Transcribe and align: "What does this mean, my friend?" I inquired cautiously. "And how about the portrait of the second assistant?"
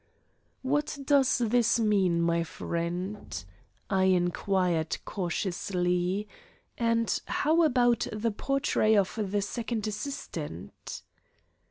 "What 0.63 0.97
does 1.05 1.37
this 1.37 1.79
mean, 1.79 2.23
my 2.23 2.43
friend?" 2.43 3.45
I 3.87 4.05
inquired 4.05 4.97
cautiously. 5.05 6.27
"And 6.75 7.19
how 7.27 7.61
about 7.61 8.07
the 8.11 8.31
portrait 8.31 8.95
of 8.95 9.19
the 9.31 9.43
second 9.43 9.85
assistant?" 9.85 11.03